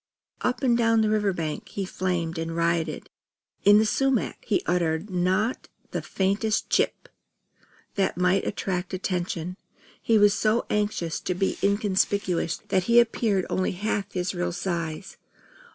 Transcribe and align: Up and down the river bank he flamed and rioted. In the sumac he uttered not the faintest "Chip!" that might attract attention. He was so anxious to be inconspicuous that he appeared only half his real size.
Up 0.41 0.63
and 0.63 0.75
down 0.75 1.01
the 1.01 1.11
river 1.11 1.31
bank 1.31 1.67
he 1.69 1.85
flamed 1.85 2.39
and 2.39 2.55
rioted. 2.55 3.11
In 3.63 3.77
the 3.77 3.85
sumac 3.85 4.43
he 4.47 4.63
uttered 4.65 5.11
not 5.11 5.67
the 5.91 6.01
faintest 6.01 6.71
"Chip!" 6.71 7.07
that 7.93 8.17
might 8.17 8.47
attract 8.47 8.95
attention. 8.95 9.57
He 10.01 10.17
was 10.17 10.33
so 10.33 10.65
anxious 10.71 11.19
to 11.19 11.35
be 11.35 11.55
inconspicuous 11.61 12.61
that 12.69 12.85
he 12.85 12.99
appeared 12.99 13.45
only 13.47 13.73
half 13.73 14.11
his 14.13 14.33
real 14.33 14.51
size. 14.51 15.17